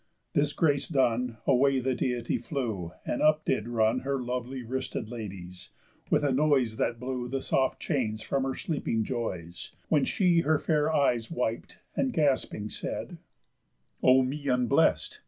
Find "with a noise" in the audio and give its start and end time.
6.09-6.77